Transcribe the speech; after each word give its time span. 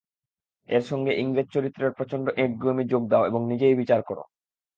এর 0.69 0.81
সঙ্গে 0.81 1.11
ইংরেজ 1.13 1.47
চরিত্রের 1.51 1.91
প্রচণ্ড 1.91 2.25
একগুঁয়েমি 2.37 2.83
যোগ 2.83 3.03
দাও 3.07 3.23
এবং 3.25 3.41
নিজেই 3.47 3.75
বিচার 3.75 4.01
কর। 4.01 4.17